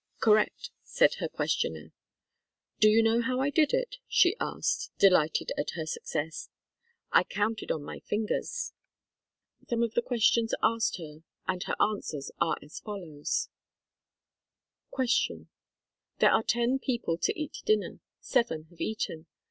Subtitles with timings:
[0.19, 1.91] "Correct," said her ques tioner.
[2.79, 6.49] "Do you know how I did it?" she asked, delighted at her success.
[7.11, 11.19] "I counted on my fingers." io THE KALLIKAK FAMILY Some of the questions asked her
[11.47, 13.49] and her answers are as follows:
[14.95, 15.49] Q.
[16.17, 17.99] There are ten people to eat dinner.
[18.19, 19.27] Seven have eaten.